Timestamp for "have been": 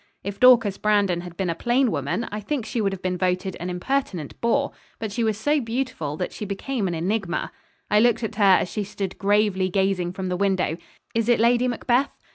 2.91-3.19